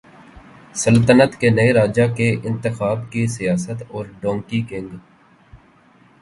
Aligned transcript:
سلطنت 0.75 1.35
کے 1.35 1.49
نئے 1.49 1.73
راجا 1.73 2.07
کے 2.15 2.31
انتخاب 2.43 2.99
کی 3.11 3.27
سیاست 3.27 3.83
اور 3.89 4.05
ڈونکی 4.21 4.61
کنگ 4.69 4.97